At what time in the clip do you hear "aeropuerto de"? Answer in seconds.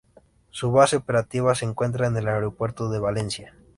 2.27-2.97